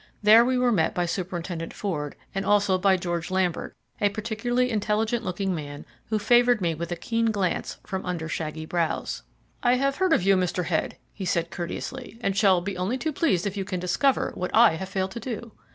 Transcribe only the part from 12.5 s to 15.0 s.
be only too pleased if you can discover what I have